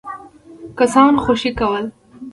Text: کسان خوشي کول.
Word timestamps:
کسان 0.77 1.13
خوشي 1.23 1.51
کول. 1.59 1.85